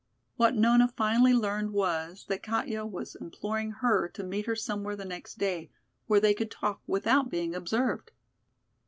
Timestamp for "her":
3.85-4.07, 4.47-4.55